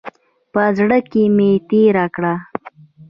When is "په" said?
0.53-0.61